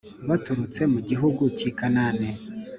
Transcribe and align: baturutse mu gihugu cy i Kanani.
baturutse 0.27 0.81
mu 0.93 0.99
gihugu 1.09 1.43
cy 1.57 1.63
i 1.69 1.71
Kanani. 1.77 2.29